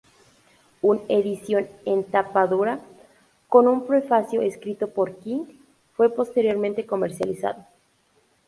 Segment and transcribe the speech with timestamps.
[0.81, 2.79] Un edición en tapa dura
[3.47, 5.43] con un prefacio escrito por King
[5.93, 7.63] fue posteriormente comercializado.